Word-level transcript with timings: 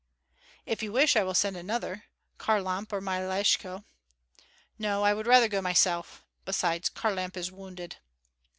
"If 0.65 0.81
you 0.81 0.91
wish 0.91 1.15
I 1.15 1.23
will 1.23 1.35
send 1.35 1.55
another, 1.55 2.05
Kharlamp 2.39 2.91
or 2.91 3.01
Myeleshko." 3.01 3.83
"No, 4.79 5.03
I 5.03 5.13
would 5.13 5.27
rather 5.27 5.47
go 5.47 5.61
myself; 5.61 6.25
besides, 6.43 6.89
Kharlamp 6.89 7.37
is 7.37 7.51
wounded." 7.51 7.97